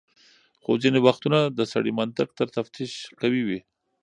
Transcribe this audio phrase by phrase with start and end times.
[0.63, 3.59] خو ځینې وختونه د سړي منطق تر تفتيش قوي وي.